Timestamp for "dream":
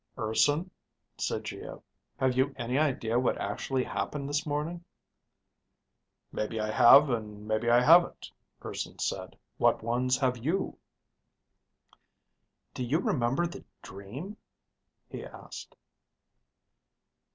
13.83-14.37